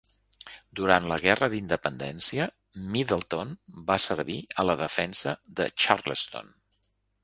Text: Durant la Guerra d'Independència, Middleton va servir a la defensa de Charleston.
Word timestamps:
Durant 0.79 1.09
la 1.11 1.17
Guerra 1.25 1.49
d'Independència, 1.55 2.49
Middleton 2.97 3.55
va 3.93 4.01
servir 4.09 4.41
a 4.65 4.69
la 4.73 4.81
defensa 4.85 5.41
de 5.63 5.73
Charleston. 5.87 6.57